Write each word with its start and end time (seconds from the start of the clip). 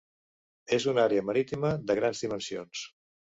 És 0.77 0.87
una 0.91 1.03
àrea 1.09 1.25
marítima 1.27 1.73
de 1.91 1.97
grans 2.01 2.23
dimensions. 2.25 2.83